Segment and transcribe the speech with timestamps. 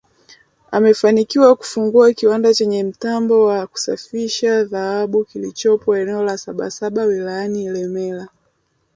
[0.71, 8.27] Amefanikiwa kufungua kiwanda chenye mtambo wa kusafishia dhahabu kilichopo eneo la Sabasaba wilayani Ilemela